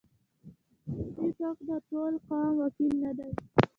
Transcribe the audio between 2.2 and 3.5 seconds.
قوم وکیل نه دی.